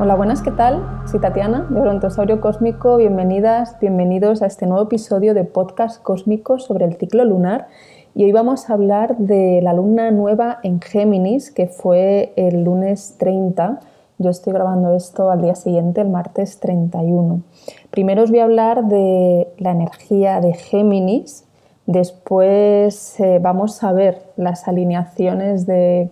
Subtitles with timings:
[0.00, 0.82] Hola, buenas, ¿qué tal?
[1.06, 2.96] Soy Tatiana de Brontosaurio Cósmico.
[2.96, 7.68] Bienvenidas, bienvenidos a este nuevo episodio de podcast cósmico sobre el ciclo lunar.
[8.12, 13.14] Y hoy vamos a hablar de la luna nueva en Géminis, que fue el lunes
[13.18, 13.78] 30.
[14.18, 17.42] Yo estoy grabando esto al día siguiente, el martes 31.
[17.90, 21.44] Primero os voy a hablar de la energía de Géminis.
[21.86, 26.10] Después eh, vamos a ver las alineaciones de,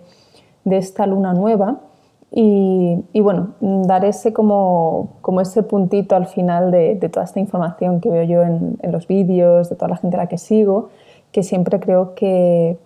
[0.67, 1.81] esta luna nueva.
[2.35, 5.11] Y, bueno, dar ese como,
[5.43, 9.77] ese puntito al final de, toda esta información que veo yo en, los vídeos, de
[9.77, 10.89] toda la gente a la que sigo,
[11.31, 12.79] que siempre creo que,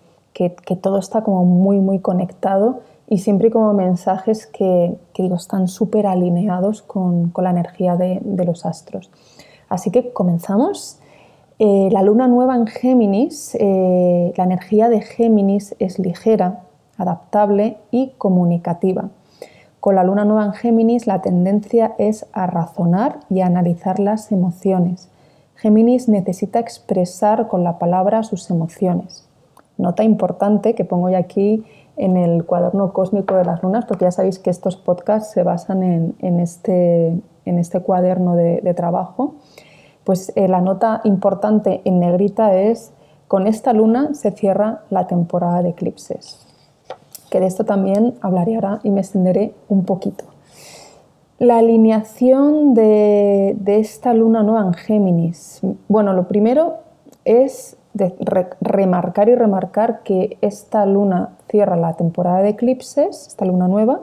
[0.81, 6.81] todo está como muy, muy conectado y siempre como mensajes que, digo están súper alineados
[6.81, 9.09] con, la energía de, los astros.
[9.69, 10.99] Así que comenzamos.
[11.59, 16.63] Eh, la luna nueva en Géminis, eh, la energía de Géminis es ligera,
[16.97, 19.09] adaptable y comunicativa.
[19.87, 24.33] Con la luna nueva en Géminis la tendencia es a razonar y a analizar las
[24.33, 25.07] emociones.
[25.55, 29.29] Géminis necesita expresar con la palabra sus emociones.
[29.77, 31.63] Nota importante que pongo ya aquí
[31.95, 35.81] en el cuaderno cósmico de las lunas, porque ya sabéis que estos podcasts se basan
[36.19, 39.35] en, este, este, cuaderno de, trabajo.
[40.03, 42.91] Pues eh, la nota importante en negrita es,
[43.29, 46.46] con esta luna se cierra la temporada de eclipses
[47.29, 50.25] que de esto también hablaré ahora y me extenderé un poquito.
[51.39, 55.61] La alineación de, esta luna nueva en Géminis.
[55.87, 56.77] Bueno, lo primero
[57.25, 57.77] es
[58.61, 64.01] remarcar y remarcar que esta luna cierra la temporada de eclipses, esta luna nueva,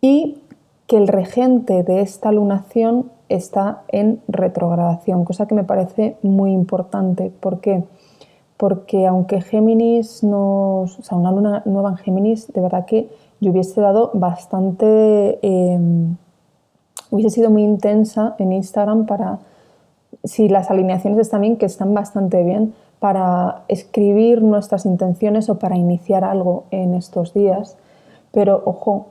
[0.00, 0.38] y
[0.86, 7.32] que el regente de esta lunación está en retrogradación, cosa que me parece muy importante.
[7.40, 7.70] ¿Por qué?
[7.70, 7.99] porque
[9.06, 13.08] aunque Géminis nos, o sea, una luna nueva en Géminis, de verdad que
[13.40, 16.16] yo hubiese dado bastante, em,
[17.10, 19.38] hubiese sido muy intensa en Instagram para,
[20.24, 25.76] si las alineaciones están bien, que están bastante bien, para escribir nuestras intenciones o para
[25.76, 27.76] iniciar algo en estos días.
[28.30, 29.06] Pero ojo,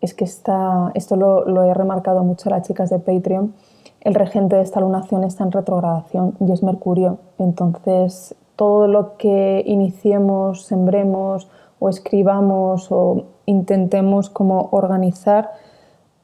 [0.00, 3.52] es que está, esto lo, lo he remarcado mucho a las chicas de Patreon,
[4.00, 7.18] el regente de esta lunación está en retrogradación y es Mercurio.
[7.38, 11.48] Entonces todo lo que iniciemos, sembremos
[11.78, 15.50] o escribamos o intentemos como organizar,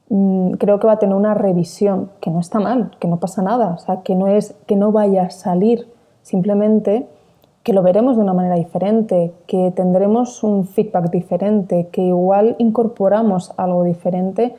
[0.09, 3.41] mm, creo que va a tener una revisión, que no está mal, que no pasa
[3.41, 5.87] nada, o sea, que no es que no vaya a salir,
[6.21, 7.07] simplemente
[7.63, 13.53] que lo veremos de una manera diferente, que tendremos un feedback diferente, que igual incorporamos
[13.57, 14.55] algo diferente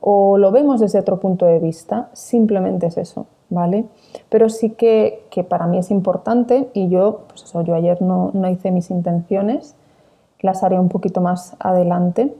[0.00, 3.26] o lo vemos desde otro punto de vista, simplemente es eso.
[3.50, 3.86] ¿Vale?
[4.28, 8.70] Pero sí que, para mí es importante y yo, pues eso, yo ayer no, hice
[8.70, 9.74] mis intenciones,
[10.40, 12.34] las haré un poquito más adelante.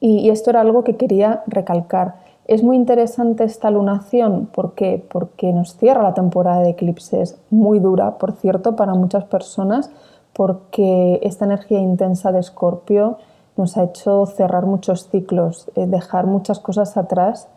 [0.00, 2.16] Y, esto era algo que quería recalcar.
[2.46, 5.02] Es muy interesante esta lunación, ¿por qué?
[5.10, 9.90] Porque nos cierra la temporada de eclipses, muy dura, por cierto, para muchas personas,
[10.34, 13.16] porque esta energía intensa de Escorpio
[13.56, 17.48] nos ha hecho cerrar muchos ciclos, eh, dejar muchas cosas atrás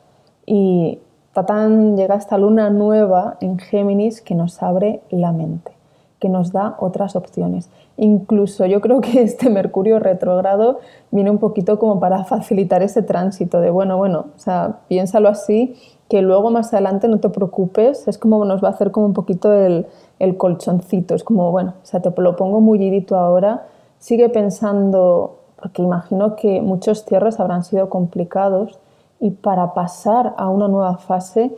[0.46, 1.00] y,
[1.38, 5.72] Tatán llega esta luna nueva en Géminis que nos abre la mente,
[6.18, 7.70] que nos da otras opciones.
[7.96, 10.80] Incluso yo creo que este Mercurio retrógrado
[11.12, 15.76] viene un poquito como para facilitar ese tránsito de, bueno, bueno, o sea, piénsalo así,
[16.10, 19.14] que luego más adelante no te preocupes, es como nos va a hacer como un
[19.14, 19.86] poquito el,
[20.18, 23.68] el colchoncito, es como, bueno, o sea, te lo pongo mullidito ahora,
[24.00, 28.80] sigue pensando, porque imagino que muchos cierres habrán sido complicados,
[29.20, 31.56] y para pasar a una nueva fase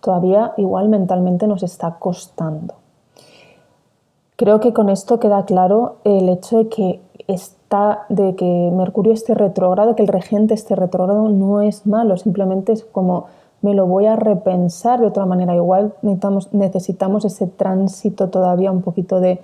[0.00, 2.74] todavía igual mentalmente nos está costando.
[4.36, 9.34] Creo que con esto queda claro el hecho de que está de que Mercurio esté
[9.34, 13.26] retrógrado, que el regente esté retrógrado no es malo, simplemente es como
[13.62, 15.54] me lo voy a repensar de otra manera.
[15.54, 19.40] Igual necesitamos, necesitamos ese tránsito todavía un poquito de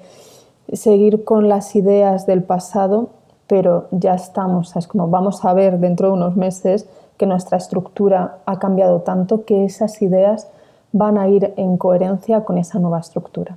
[0.72, 3.10] seguir con las ideas del pasado,
[3.48, 8.38] pero ya estamos, es como vamos a ver dentro de unos meses que nuestra estructura
[8.46, 10.48] ha cambiado tanto que esas ideas
[10.92, 13.56] van a ir en coherencia con esa nueva estructura.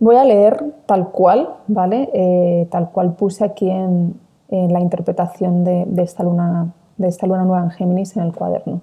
[0.00, 2.10] Voy a leer tal cual, ¿vale?
[2.12, 4.20] Eh, tal cual puse aquí en,
[4.50, 8.82] la interpretación de, esta luna, de esta luna nueva en Géminis en el cuaderno.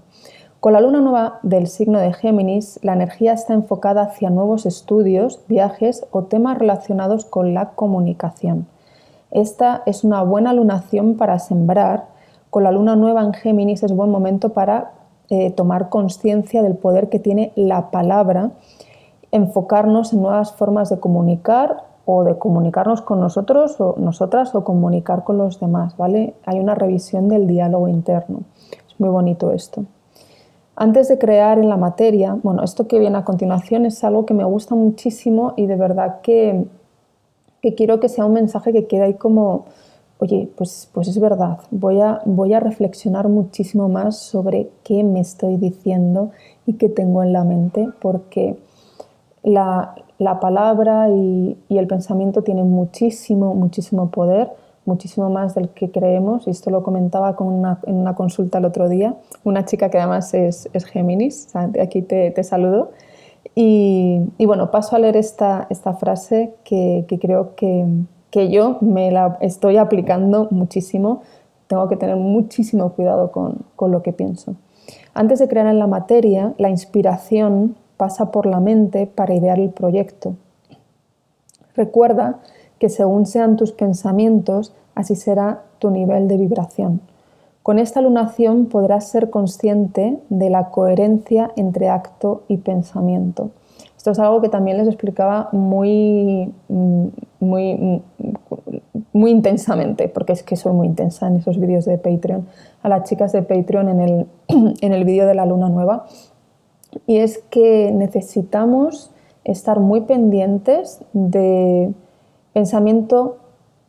[0.59, 5.39] Con la luna nueva del signo de Géminis, la energía está enfocada hacia nuevos estudios,
[5.47, 8.67] viajes o temas relacionados con la comunicación.
[9.31, 12.05] Esta es una buena lunación para sembrar
[12.51, 14.91] con la luna nueva en Géminis es buen momento para
[15.29, 18.51] eh, tomar conciencia del poder que tiene la palabra,
[19.31, 25.23] enfocarnos en nuevas formas de comunicar o de comunicarnos con nosotros o nosotras o comunicar
[25.23, 26.33] con los demás, ¿vale?
[26.45, 28.41] Hay una revisión del diálogo interno.
[28.99, 29.85] muy bonito esto.
[30.75, 34.33] Antes de crear en la materia, bueno, esto que viene a continuación es algo que
[34.33, 36.65] me gusta muchísimo y de verdad que,
[37.61, 39.65] que quiero que sea un mensaje que quede ahí como,
[40.19, 45.19] oye, pues, pues es verdad, voy a, voy a reflexionar muchísimo más sobre qué me
[45.19, 46.31] estoy diciendo
[46.65, 48.57] y qué tengo en la mente, porque
[49.43, 54.49] la, la palabra y, y, el pensamiento tienen muchísimo, muchísimo poder,
[54.85, 58.65] muchísimo más del que creemos, y esto lo comentaba con una, en una consulta el
[58.65, 62.91] otro día, una chica que además es, es Géminis, aquí te, te saludo,
[63.53, 67.85] y, bueno, paso a leer esta, esta frase que, que creo que,
[68.29, 71.21] que yo me la estoy aplicando muchísimo,
[71.67, 74.55] tengo que tener muchísimo cuidado con, con lo que pienso.
[75.13, 79.69] Antes de crear en la materia, la inspiración pasa por la mente para idear el
[79.69, 80.35] proyecto.
[81.75, 82.39] Recuerda
[82.79, 87.01] que según sean tus pensamientos, así será tu nivel de vibración.
[87.63, 93.51] Con esta lunación podrás ser consciente de la coherencia entre acto y pensamiento.
[93.95, 97.05] Esto es algo que también les explicaba muy, mm,
[97.39, 98.01] muy, mm,
[99.13, 102.47] muy intensamente, porque es que soy muy intensa en esos vídeos de Patreon,
[102.81, 104.25] a las chicas de Patreon en el,
[104.81, 106.07] en el vídeo de la luna nueva.
[107.05, 109.11] Y es que necesitamos
[109.43, 111.93] estar muy pendientes de
[112.53, 113.37] pensamiento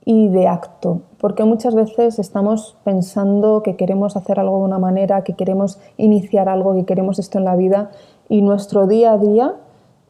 [0.05, 5.23] y de acto, porque muchas veces estamos pensando que queremos hacer algo de una manera,
[5.23, 7.91] que queremos iniciar algo, que queremos esto en la vida
[8.29, 9.55] y nuestro día a día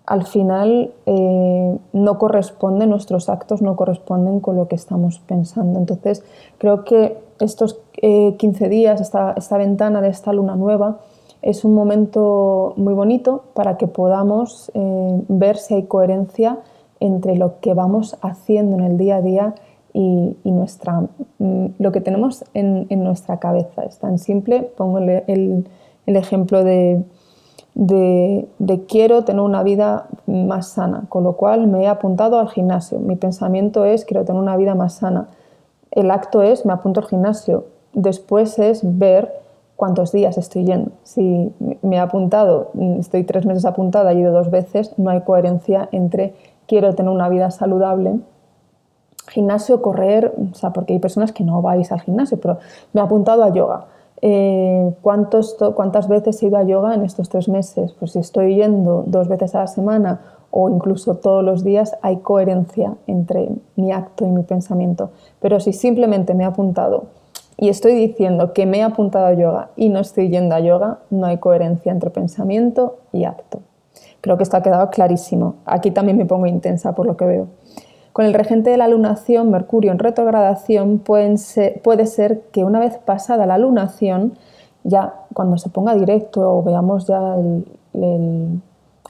[0.07, 5.79] al final eh, no corresponde, nuestros actos no corresponden con lo que estamos pensando.
[5.79, 6.25] Entonces,
[6.59, 10.99] creo que estos 15 eh, días, esta, esta, ventana de esta luna nueva,
[11.41, 16.59] es un momento muy bonito para que podamos eh, ver si hay coherencia
[17.01, 19.55] entre lo que vamos haciendo en el día a día
[19.93, 21.03] y, nuestra,
[21.39, 23.85] mm, lo que tenemos en, nuestra cabeza.
[23.85, 25.67] Es tan simple, pongo el
[26.07, 27.03] ejemplo de
[27.75, 32.99] de, quiero tener una vida más sana, con lo cual me he apuntado al gimnasio.
[32.99, 35.29] Mi pensamiento es quiero tener una vida más sana.
[35.91, 37.67] El acto es me apunto al gimnasio.
[37.95, 39.33] Después es ver
[39.77, 40.93] cuántos días estoy yendo.
[41.03, 41.53] Si
[41.83, 46.35] me he apuntado, estoy tres meses apuntada, he ido dos veces, no hay coherencia entre
[46.67, 48.21] quiero tener una vida saludable.
[49.33, 52.59] Gimnasio, correr, o sea, porque hay personas que no vais al gimnasio, pero
[52.93, 53.87] me he apuntado a yoga
[54.25, 57.93] eh, ¿cuántas veces he ido a yoga en estos tres meses?
[57.93, 60.21] Pues si estoy yendo dos veces a la semana
[60.53, 65.11] o incluso todos los días, hay coherencia entre mi acto y mi pensamiento.
[65.41, 67.07] Pero si simplemente me he apuntado
[67.57, 71.01] y estoy diciendo que me he apuntado a yoga y no estoy yendo a yoga,
[71.11, 73.59] no hay coherencia entre pensamiento y acto.
[74.21, 75.57] Creo que esto ha quedado clarísimo.
[75.65, 77.49] Aquí también me pongo intensa por lo que veo.
[78.13, 81.39] Con el regente de la lunación, Mercurio en retrogradación, puede
[82.07, 84.35] ser que una vez pasada la lunación,
[84.85, 87.37] ya cuando se ponga directo o veamos ya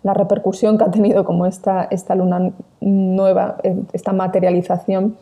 [0.02, 5.16] la repercusión que ha tenido como esta, esta luna nueva, eh, esta materialización,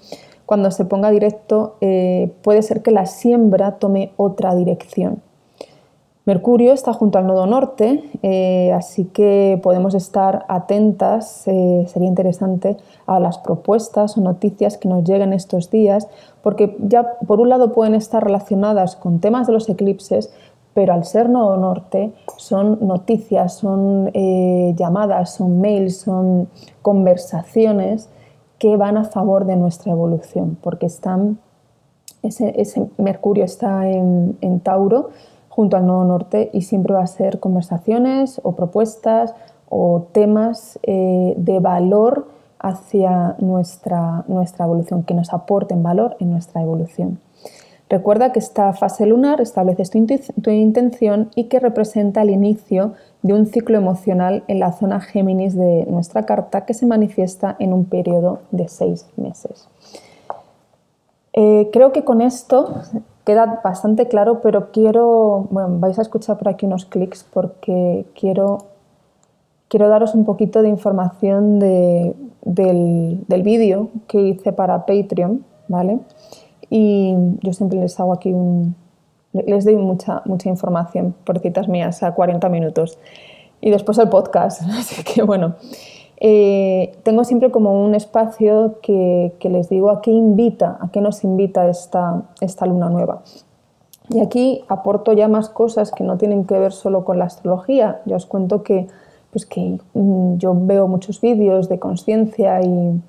[0.47, 5.23] cuando se ponga directo eh, puede ser que la siembra tome otra dirección.
[6.31, 12.77] Mercurio está junto al nodo norte, eh, así que podemos estar atentas, eh, sería interesante,
[13.09, 16.07] a las propuestas o noticias que nos lleguen estos días,
[16.41, 20.33] porque ya por un lado pueden estar relacionadas con temas de los eclipses,
[20.73, 26.49] pero al ser nodo norte son noticias, son eh, llamadas, son mails, son
[26.81, 28.09] conversaciones
[28.61, 31.41] que van a favor de nuestra evolución, porque están,
[32.23, 35.11] ese, Mercurio está en Tauro,
[35.51, 39.35] junto al Nodo Norte y siempre va a ser conversaciones o propuestas
[39.69, 42.29] o temas eh, de valor
[42.59, 47.19] hacia nuestra, nuestra evolución, que nos aporten valor en nuestra evolución.
[47.91, 49.83] Recuerda que esta fase lunar establece
[50.41, 52.93] tu, intención y que representa el inicio
[53.23, 57.73] de un ciclo emocional en la zona Géminis de nuestra carta que se manifiesta en
[57.73, 59.69] un periodo de seis meses.
[61.33, 62.83] Eh, creo que con esto
[63.25, 68.67] queda bastante claro, pero quiero, bueno, vais a escuchar por aquí unos clics porque quiero,
[69.69, 75.99] quiero daros un poquito de información del, del vídeo que hice para Patreon, ¿vale?
[76.71, 78.75] Y yo siempre les hago aquí un...
[79.33, 82.99] Les doy mucha, mucha información por citas mías a 40 minutos.
[83.61, 85.55] Y después el podcast, así que bueno...
[86.23, 91.25] Eh, tengo siempre como un espacio que, les digo a qué invita, a qué nos
[91.25, 93.23] invita esta, esta luna nueva.
[94.11, 98.03] Y aquí aporto ya más cosas que no tienen que ver solo con la astrología.
[98.05, 98.89] Ya os cuento que,
[99.31, 103.01] pues que mm, yo veo muchos vídeos de conciencia y,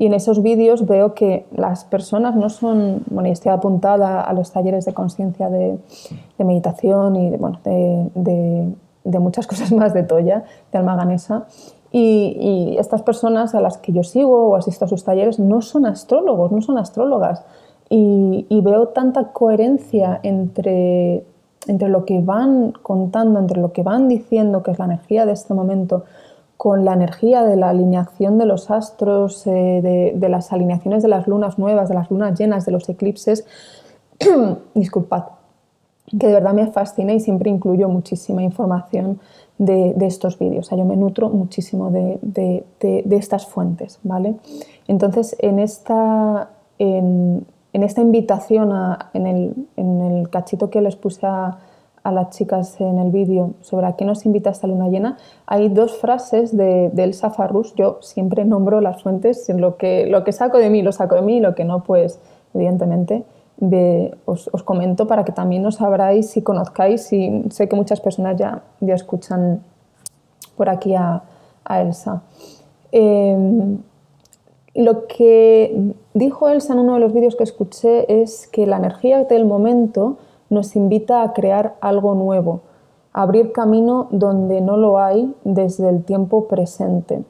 [0.00, 4.32] Y en esos vídeos veo que las personas no son, bueno, y estoy apuntada a
[4.32, 5.76] los talleres de conciencia de,
[6.38, 8.08] meditación y de, bueno, de,
[9.04, 11.46] de, muchas cosas más de Toya, de Alma Ganesa.
[11.90, 15.86] Y, estas personas a las que yo sigo o asisto a sus talleres no son
[15.86, 17.42] astrólogos, no son astrólogas.
[17.90, 21.24] Y, y veo tanta coherencia entre
[21.66, 25.32] entre lo que van contando, entre lo que van diciendo, que es la energía de
[25.32, 26.04] este momento,
[26.56, 31.28] con la energía de la alineación de los astros, eh, de, las alineaciones de las
[31.28, 33.46] lunas nuevas, de las lunas llenas, de los eclipses,
[34.74, 35.24] disculpad,
[36.16, 39.20] que de verdad me fascina y siempre incluyo muchísima información
[39.58, 40.66] de, estos vídeos.
[40.66, 44.36] O sea, yo me nutro muchísimo de, de, estas fuentes, ¿vale?
[44.86, 48.72] Entonces, en esta, en, en esta invitación,
[49.12, 49.26] en,
[49.76, 51.58] el, cachito que les puse a,
[52.04, 55.98] las chicas en el vídeo sobre a qué nos invita esta luna llena, hay dos
[55.98, 57.74] frases de, Elsa Farrus.
[57.74, 61.22] Yo siempre nombro las fuentes, lo que, lo que saco de mí lo saco de
[61.22, 62.18] mí, lo que no, pues
[62.54, 63.24] evidentemente
[64.24, 67.12] os, comento para que también os sabráis y conozcáis.
[67.12, 69.62] Y sé que muchas personas ya, ya escuchan
[70.56, 71.22] por aquí a,
[71.68, 72.22] Elsa.
[72.92, 73.76] Eh,
[74.74, 79.24] lo que dijo Elsa en uno de los vídeos que escuché es que la energía
[79.24, 80.16] del momento
[80.50, 82.60] nos invita a crear algo nuevo,
[83.12, 87.22] a abrir camino donde no lo hay desde el tiempo presente.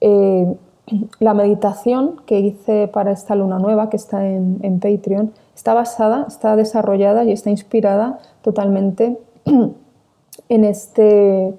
[0.00, 0.56] Eh,
[1.20, 6.54] la meditación que hice para esta luna nueva, que está en, Patreon, está basada, está
[6.54, 9.18] desarrollada y está inspirada totalmente
[10.48, 11.52] en, este,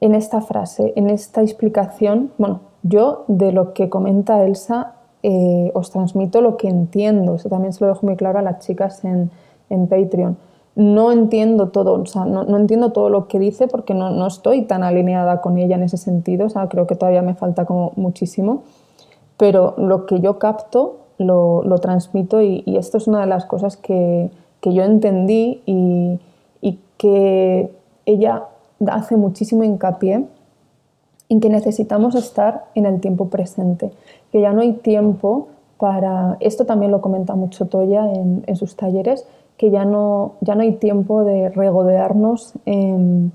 [0.00, 5.90] en esta frase, en esta explicación, bueno, yo, de lo que comenta Elsa, eh, os
[5.90, 7.34] transmito lo que entiendo.
[7.34, 9.30] Eso también se lo dejo muy claro a las chicas en,
[9.68, 10.38] Patreon.
[10.74, 14.82] No entiendo todo, o sea, no, entiendo todo lo que dice porque no, estoy tan
[14.82, 16.46] alineada con ella en ese sentido.
[16.46, 18.62] O sea, creo que todavía me falta como muchísimo.
[19.36, 24.30] Pero lo que yo capto lo, transmito y, esto es una de las cosas que,
[24.62, 26.18] yo entendí y,
[26.60, 27.70] y que
[28.04, 28.42] ella
[28.88, 30.24] hace muchísimo hincapié
[31.28, 33.92] en que necesitamos estar en el tiempo presente,
[34.32, 39.26] que ya no hay tiempo para, esto también lo comenta mucho Toya en, sus talleres,
[39.56, 43.32] que ya no, ya no hay tiempo de regodearnos en,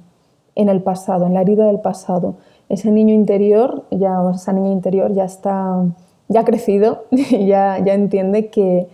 [0.55, 2.35] el pasado, en la herida del pasado.
[2.69, 5.83] Ese niño interior, ya, esa niña interior ya está,
[6.31, 8.87] ya ha crecido, ya, ya entiende que,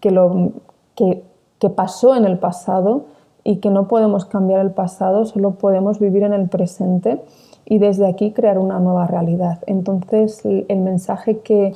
[0.00, 0.52] que lo,
[0.94, 1.22] que,
[1.58, 3.06] que pasó en el pasado
[3.44, 7.20] y que no podemos cambiar el pasado, solo podemos vivir en el presente
[7.64, 9.60] y desde aquí crear una nueva realidad.
[9.66, 11.74] Entonces, el mensaje que,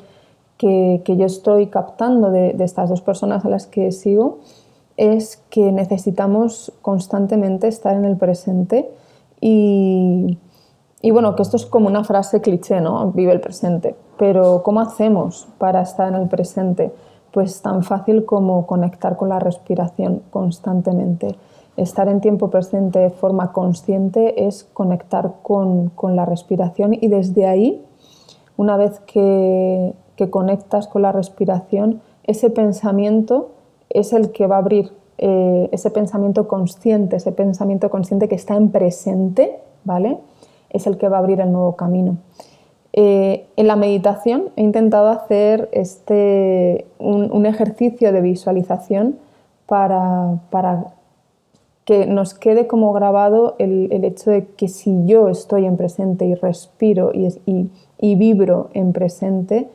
[0.59, 4.39] que, yo estoy captando de, estas dos personas a las que sigo
[4.97, 8.89] es que necesitamos constantemente estar en el presente
[9.41, 10.39] y,
[11.03, 13.13] y bueno, que esto es como una frase cliché, ¿no?
[13.13, 13.95] Vive el presente.
[14.19, 16.93] Pero ¿cómo hacemos para estar en el presente?
[17.33, 21.37] Pues tan fácil como conectar con la respiración constantemente
[21.77, 27.83] estar en tiempo presente de forma consciente es conectar con, la respiración y desde ahí,
[28.57, 29.95] una vez que,
[30.31, 33.51] conectas con la respiración, ese pensamiento
[33.91, 38.57] es el que va a abrir eh, ese pensamiento consciente, ese pensamiento consciente que está
[38.57, 40.19] en presente, ¿vale?
[40.71, 42.17] Es el que va a abrir el nuevo camino.
[42.93, 49.17] Eh, en la meditación he intentado hacer este, un, ejercicio de visualización
[49.67, 50.95] para, para
[51.85, 56.35] que nos quede como grabado el, hecho de que si yo estoy en presente y
[56.35, 59.69] respiro y, y, vibro en presente,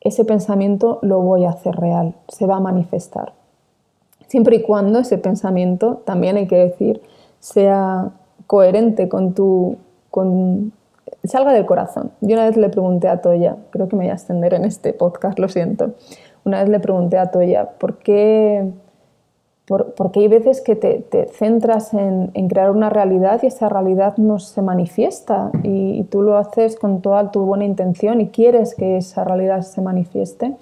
[0.00, 3.32] ese pensamiento lo voy a hacer real, se va a manifestar.
[4.28, 7.00] Siempre y cuando ese pensamiento, también hay que decir,
[7.40, 8.10] sea
[8.46, 9.76] coherente con tu...
[11.24, 12.12] Salga del corazón.
[12.20, 14.92] Yo una vez le pregunté a Toya, creo que me voy a extender en este
[14.92, 15.94] podcast, lo siento.
[16.44, 18.72] Una vez le pregunté a Toya, ¿por qué
[19.66, 24.60] porque hay veces que te, centras en, crear una realidad y esa realidad no se
[24.60, 29.62] manifiesta y, tú lo haces con toda tu buena intención y quieres que esa realidad
[29.62, 30.54] se manifieste.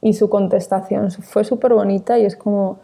[0.00, 2.78] Y su contestación fue súper bonita y es como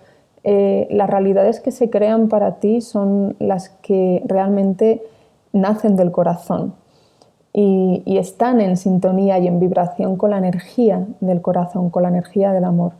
[0.44, 5.02] eh, las realidades que se crean para ti son las que realmente
[5.52, 6.74] nacen del corazón
[7.52, 12.52] y, están en sintonía y en vibración con la energía del corazón, con la energía
[12.52, 12.92] del amor.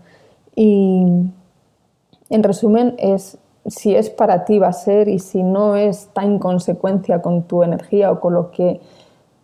[0.54, 1.04] Y,
[2.30, 3.38] en resumen, es
[3.70, 7.62] si es para ti va a ser y si no está en consecuencia con tu
[7.62, 8.80] energía o con lo que,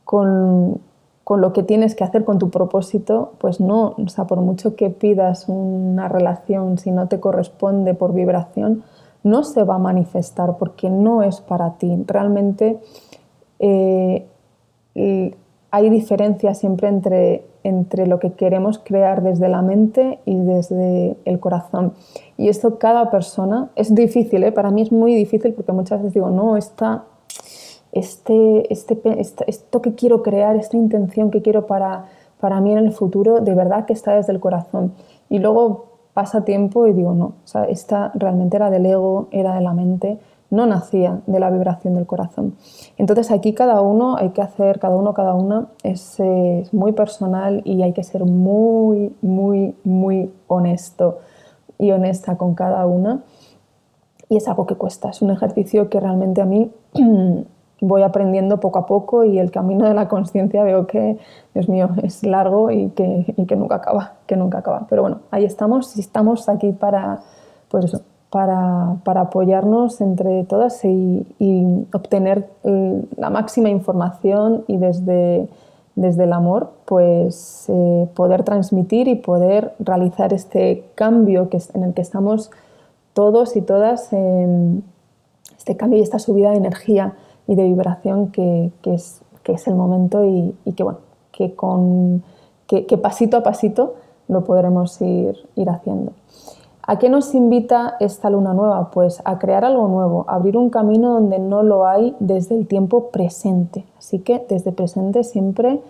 [0.05, 0.81] con,
[1.29, 4.91] lo que tienes que hacer con tu propósito, pues no, o sea, por mucho que
[4.91, 8.83] pidas una relación, si no te corresponde por vibración,
[9.25, 12.05] no se va a manifestar porque no es para ti.
[12.07, 12.79] Realmente
[13.59, 14.27] eh,
[15.75, 21.41] hay diferencia siempre entre, entre lo que queremos crear desde la mente y desde el
[21.41, 21.95] corazón.
[22.37, 24.53] Y esto cada persona es difícil, ¿eh?
[24.53, 27.05] para mí es muy difícil porque muchas veces digo, no, esta,
[27.91, 29.01] este, este,
[29.47, 32.07] esto que quiero crear, esta intención que quiero para,
[32.39, 34.93] para mí en el futuro, de verdad que está desde el corazón.
[35.31, 39.55] Y luego pasa tiempo y digo, no, o sea, esta realmente era del ego, era
[39.55, 40.19] de la mente
[40.55, 42.55] no nacía de la vibración del corazón.
[42.97, 46.23] Entonces aquí cada uno hay que hacer, cada uno, cada una es,
[46.73, 51.19] muy personal y hay que ser muy, muy, muy honesto
[51.79, 53.25] y honesta con cada una.
[54.29, 56.71] Y es algo que cuesta, es un ejercicio que realmente a mí
[57.87, 61.19] voy aprendiendo poco a poco y el camino de la conciencia veo que,
[61.55, 64.87] Dios mío, es largo y que, y que nunca acaba, que nunca acaba.
[64.89, 67.21] Pero bueno, ahí estamos y estamos aquí para,
[67.69, 68.01] pues eso,
[68.35, 71.25] para, apoyarnos entre todas y,
[71.93, 75.49] obtener eh, la máxima información y desde,
[75.95, 81.95] desde el amor, pues eh, poder transmitir y poder realizar este cambio que, en el
[81.95, 82.51] que estamos
[83.13, 84.11] todos y todas,
[85.57, 87.15] este cambio y esta subida de energía
[87.47, 90.99] y de vibración que, es, que es, el momento y, que, bueno,
[91.33, 92.23] que, con,
[92.67, 93.95] que, pasito a pasito
[94.29, 96.13] lo podremos ir, ir haciendo.
[96.87, 98.91] ¿A qué nos invita esta luna nueva?
[98.91, 103.09] Pues a crear algo nuevo, abrir un camino donde no lo hay desde el tiempo
[103.09, 103.87] presente.
[103.99, 105.81] Así que desde presente siempre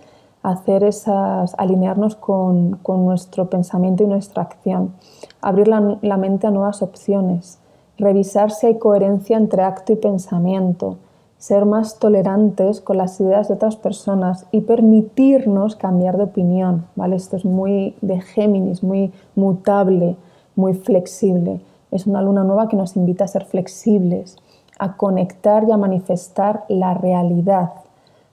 [0.45, 4.93] hacer esas, alinearnos con, nuestro pensamiento y nuestra acción,
[5.41, 7.59] abrir la, la mente a nuevas opciones,
[7.97, 10.99] revisar si hay coherencia entre acto y pensamiento,
[11.39, 16.87] ser más tolerantes con las ideas de otras personas y permitirnos cambiar de opinión.
[16.97, 17.17] ¿vale?
[17.17, 20.17] Esto es muy de Géminis, muy mutable
[20.57, 21.61] muy flexible.
[21.91, 24.37] Es una luna nueva que nos invita a ser flexibles,
[24.79, 27.73] a conectar y a manifestar la realidad,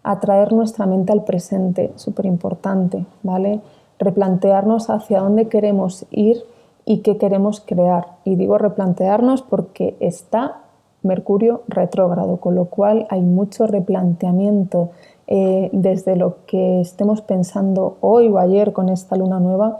[0.03, 3.61] a traer nuestra mente al presente, súper importante, ¿vale?
[3.99, 6.37] Replantearnos hacia dónde queremos ir
[6.85, 8.07] y qué queremos crear.
[8.25, 10.61] Y digo replantearnos porque está
[11.03, 14.91] Mercurio retrógrado, con lo cual hay mucho replanteamiento
[15.27, 19.79] eh, desde lo que estemos pensando hoy o ayer con esta luna nueva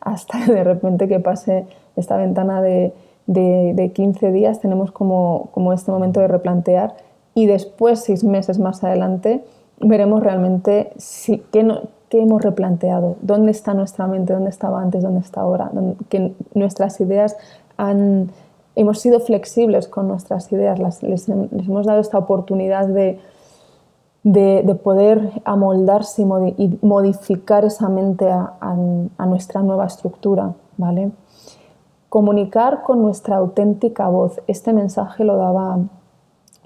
[0.00, 2.92] hasta de repente que pase esta ventana de,
[3.26, 6.94] de, 15 días tenemos como, este momento de replantear.
[7.34, 9.42] Y después, seis meses más adelante,
[9.80, 15.40] veremos realmente si, qué hemos replanteado, dónde está nuestra mente, dónde estaba antes, dónde está
[15.40, 15.70] ahora,
[16.10, 17.36] que nuestras ideas
[17.78, 18.30] han,
[18.74, 23.20] hemos sido flexibles con nuestras ideas, les, hemos dado esta oportunidad de,
[24.22, 28.76] de, de poder amoldarse y, modificar esa mente a,
[29.26, 31.10] nuestra nueva estructura, ¿vale?
[32.08, 34.42] comunicar con nuestra auténtica voz.
[34.46, 35.78] Este mensaje lo daba,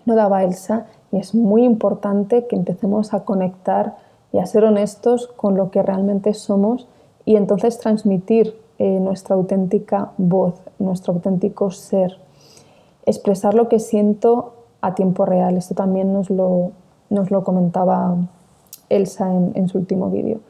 [0.05, 3.97] lo daba Elsa y es muy importante que empecemos a conectar
[4.33, 6.89] y a ser honestos con lo que realmente somos
[7.25, 12.19] y entonces transmitir eh, nuestra auténtica voz, nuestro auténtico ser.
[13.05, 15.57] Expresar lo que siento a tiempo real.
[15.57, 16.73] Esto también nos lo,
[17.11, 18.17] nos lo comentaba
[18.89, 20.41] Elsa en, su último vídeo.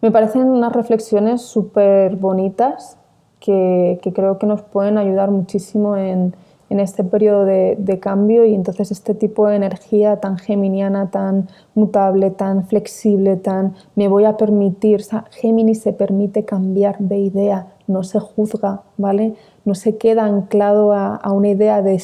[0.00, 2.96] Me parecen unas reflexiones súper bonitas
[3.40, 6.34] que, creo que nos pueden ayudar muchísimo en,
[6.70, 11.48] en este periodo de, de, cambio y entonces este tipo de energía tan geminiana, tan
[11.74, 17.18] mutable, tan flexible, tan me voy a permitir, o sea, Géminis se permite cambiar de
[17.18, 19.34] idea, no se juzga, ¿vale?
[19.64, 22.02] No se queda anclado a, a una idea de,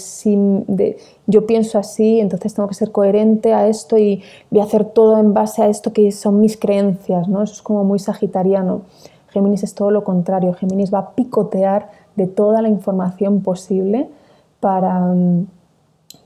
[0.66, 4.84] de yo pienso así, entonces tengo que ser coherente a esto y voy a hacer
[4.84, 7.42] todo en base a esto que son mis creencias, ¿no?
[7.42, 8.82] Eso es como muy sagitariano.
[9.30, 10.54] Géminis es todo lo contrario.
[10.54, 14.08] Géminis va a picotear de toda la información posible
[14.60, 15.14] para,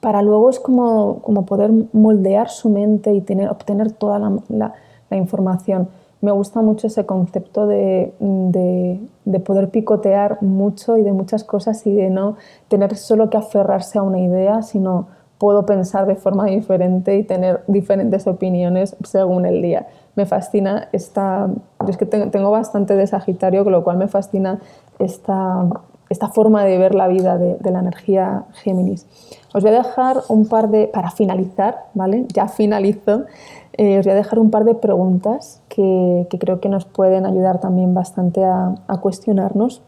[0.01, 4.19] para luego es como, como poder moldear su mente y tener, obtener toda
[4.49, 4.75] la,
[5.11, 5.89] información.
[6.25, 11.87] Me gusta mucho ese concepto de, de, de, poder picotear mucho y de muchas cosas
[11.87, 12.37] y de no
[12.69, 17.63] tener solo que aferrarse a una idea, sino puedo pensar de forma diferente y tener
[17.67, 19.87] diferentes opiniones según el día.
[20.17, 21.51] Me fascina esta,
[21.87, 24.61] es que tengo bastante de Sagitario, con lo cual me fascina
[24.99, 25.67] esta,
[26.09, 29.07] esta forma de ver la vida de, la energía Géminis.
[29.55, 32.27] Os voy a dejar un par de, para finalizar, ¿vale?
[32.33, 33.25] Ya finalizo,
[33.73, 37.61] eh, os voy a dejar un par de preguntas que, creo que nos pueden ayudar
[37.61, 39.83] también bastante a, cuestionarnos.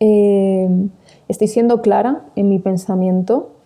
[0.00, 0.88] Eh,
[1.28, 3.56] estoy siendo clara en mi pensamiento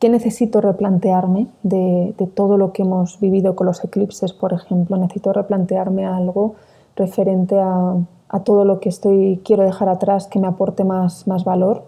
[0.00, 4.96] ¿Qué necesito replantearme de, todo lo que hemos vivido con los eclipses, por ejemplo?
[4.96, 6.54] Necesito replantearme algo
[7.00, 7.96] referente a,
[8.44, 11.82] todo lo que estoy, quiero dejar atrás que me aporte más, más valor.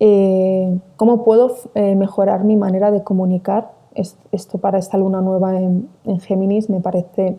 [0.00, 3.72] Eh, ¿Cómo puedo eh, mejorar mi manera de comunicar
[4.32, 5.88] esto para esta luna nueva en,
[6.20, 7.38] Géminis me parece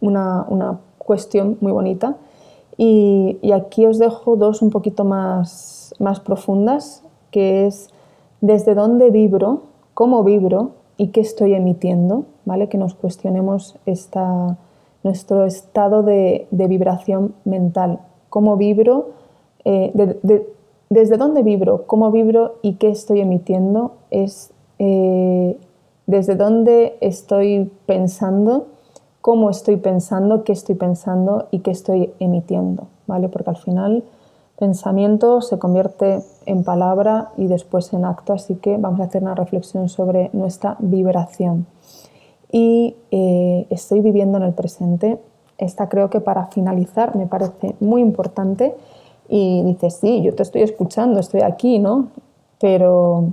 [0.00, 2.16] una, cuestión muy bonita.
[2.76, 7.90] Y, aquí os dejo dos un poquito más, más profundas, que es
[8.40, 9.62] desde dónde vibro,
[9.94, 12.68] cómo vibro y qué estoy emitiendo, ¿vale?
[12.68, 14.56] Que nos cuestionemos esta,
[15.02, 19.10] nuestro estado de, vibración mental, cómo vibro,
[19.64, 19.92] eh,
[20.90, 25.56] desde dónde vibro, cómo vibro y qué estoy emitiendo, es eh,
[26.06, 28.66] desde dónde estoy pensando,
[29.20, 33.28] cómo estoy pensando, qué estoy pensando y qué estoy emitiendo, ¿vale?
[33.28, 34.04] Porque al final
[34.58, 39.34] pensamiento se convierte en palabra y después en acto, así que vamos a hacer una
[39.34, 41.66] reflexión sobre nuestra vibración.
[42.52, 45.18] Y eh, estoy viviendo en el presente.
[45.58, 48.76] Esta creo que para finalizar me parece muy importante
[49.28, 52.08] y dices, sí, yo te estoy escuchando, estoy aquí, ¿no?
[52.60, 53.32] Pero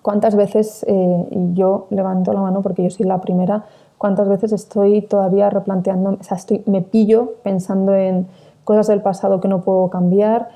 [0.00, 3.64] ¿cuántas veces, eh, y yo levanto la mano porque yo soy la primera,
[3.98, 8.28] cuántas veces estoy todavía replanteando, o sea, estoy, me pillo pensando en
[8.64, 10.48] cosas del pasado que no puedo cambiar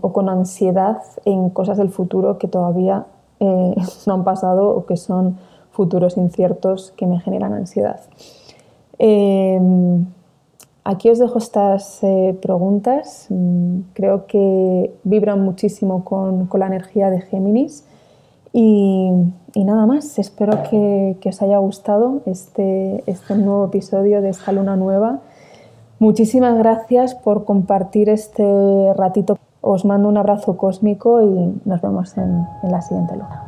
[0.00, 3.06] o con ansiedad en cosas del futuro que todavía
[3.40, 3.74] eh,
[4.06, 5.38] no han pasado o que son
[5.74, 8.00] futuros inciertos que me generan ansiedad.
[8.98, 10.06] Em,
[10.84, 13.26] aquí os dejo estas eh, preguntas.
[13.28, 17.84] Mm, creo que vibran muchísimo con, con la energía de Géminis.
[18.52, 19.10] Y,
[19.56, 25.20] nada más, espero que, os haya gustado este, este nuevo episodio de esta luna nueva
[25.98, 28.44] Muchísimas gracias por compartir este
[28.94, 29.38] ratito.
[29.60, 33.43] Os mando un abrazo cósmico y nos vemos en la siguiente luna.